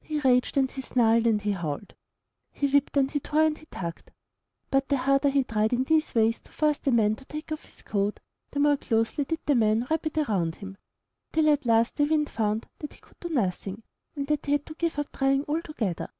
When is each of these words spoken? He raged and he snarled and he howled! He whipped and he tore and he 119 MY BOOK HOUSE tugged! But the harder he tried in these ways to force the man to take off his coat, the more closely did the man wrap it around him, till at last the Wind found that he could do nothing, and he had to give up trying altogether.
He 0.00 0.18
raged 0.18 0.56
and 0.56 0.68
he 0.68 0.82
snarled 0.82 1.24
and 1.24 1.40
he 1.40 1.52
howled! 1.52 1.94
He 2.50 2.66
whipped 2.66 2.96
and 2.96 3.08
he 3.08 3.20
tore 3.20 3.42
and 3.44 3.56
he 3.56 3.64
119 3.70 3.70
MY 3.72 3.88
BOOK 3.88 3.94
HOUSE 3.94 4.02
tugged! 4.02 4.70
But 4.72 4.88
the 4.88 5.02
harder 5.02 5.28
he 5.28 5.44
tried 5.44 5.72
in 5.72 5.84
these 5.84 6.16
ways 6.16 6.40
to 6.40 6.50
force 6.50 6.78
the 6.78 6.90
man 6.90 7.14
to 7.14 7.24
take 7.24 7.52
off 7.52 7.64
his 7.64 7.82
coat, 7.82 8.18
the 8.50 8.58
more 8.58 8.76
closely 8.76 9.24
did 9.24 9.38
the 9.46 9.54
man 9.54 9.86
wrap 9.88 10.04
it 10.06 10.18
around 10.18 10.56
him, 10.56 10.78
till 11.30 11.48
at 11.48 11.64
last 11.64 11.94
the 11.94 12.06
Wind 12.06 12.28
found 12.28 12.66
that 12.80 12.94
he 12.94 13.00
could 13.00 13.20
do 13.20 13.28
nothing, 13.28 13.84
and 14.16 14.28
he 14.28 14.50
had 14.50 14.66
to 14.66 14.74
give 14.74 14.98
up 14.98 15.12
trying 15.12 15.44
altogether. 15.46 16.10